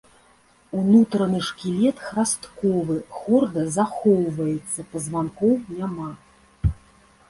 [0.79, 6.09] Унутраны шкілет храстковы, хорда захоўваецца, пазванкоў няма.